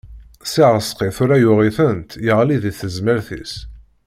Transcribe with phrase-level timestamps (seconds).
[0.51, 3.53] Si Rezqi tura yuɣ-itent yeɣli di tezmert-is.